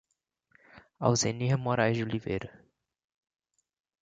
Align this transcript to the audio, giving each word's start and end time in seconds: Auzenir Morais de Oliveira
Auzenir 0.99 1.55
Morais 1.59 1.93
de 1.95 2.01
Oliveira 2.03 2.49